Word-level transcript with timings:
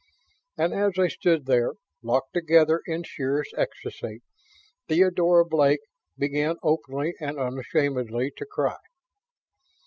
And 0.57 0.73
as 0.73 0.93
they 0.97 1.09
stood 1.09 1.45
there, 1.45 1.73
locked 2.01 2.33
together 2.33 2.81
in 2.87 3.03
sheerest 3.03 3.53
ecstasy, 3.55 4.23
Theodora 4.87 5.45
Blake 5.45 5.81
began 6.17 6.55
openly 6.63 7.13
and 7.19 7.37
unashamedly 7.37 8.31
to 8.37 8.45
cry. 8.47 8.79